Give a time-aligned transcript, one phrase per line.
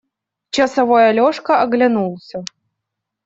[0.49, 2.43] Часовой Алешка оглянулся.